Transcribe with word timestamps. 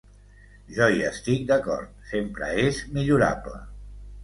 Jo 0.77 0.87
hi 0.93 1.03
estic 1.09 1.43
d’acord, 1.51 1.93
sempre 2.15 2.51
és 2.65 2.83
millorable. 2.99 3.63